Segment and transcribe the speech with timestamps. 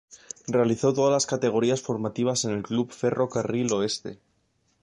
[0.47, 4.17] Realizó todas las categorías formativas en el Club Ferro Carril Oeste.